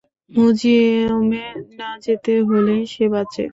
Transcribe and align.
ম্যুজিয়মে 0.31 1.45
না 1.79 1.89
যেতে 2.05 2.33
হলেই 2.47 2.83
সে 2.93 3.05
বাঁচে। 3.13 3.43